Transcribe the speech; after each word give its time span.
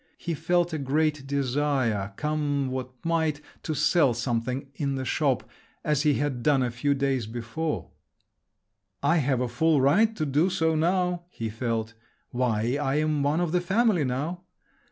He 0.17 0.33
felt 0.33 0.73
a 0.73 0.79
great 0.79 1.27
desire, 1.27 2.13
come 2.15 2.71
what 2.71 2.89
might, 3.05 3.39
to 3.61 3.75
sell 3.75 4.15
something 4.15 4.67
in 4.73 4.95
the 4.95 5.05
shop, 5.05 5.47
as 5.83 6.01
he 6.01 6.15
had 6.15 6.41
done 6.41 6.63
a 6.63 6.71
few 6.71 6.95
days 6.95 7.27
before…. 7.27 7.91
"I 9.03 9.17
have 9.17 9.41
a 9.41 9.47
full 9.47 9.79
right 9.79 10.15
to 10.15 10.25
do 10.25 10.49
so 10.49 10.73
now!" 10.73 11.25
he 11.29 11.51
felt. 11.51 11.93
"Why, 12.31 12.79
I 12.81 12.95
am 12.95 13.21
one 13.21 13.39
of 13.41 13.51
the 13.51 13.61
family 13.61 14.03
now!" 14.03 14.41